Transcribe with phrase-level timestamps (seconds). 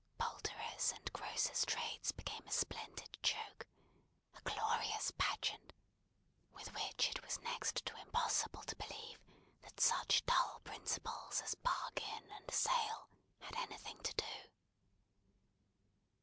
[0.17, 3.67] Poulterers' and grocers' trades became a splendid joke:
[4.35, 5.73] a glorious pageant,
[6.53, 9.19] with which it was next to impossible to believe
[9.61, 13.09] that such dull principles as bargain and sale
[13.41, 14.49] had anything to do.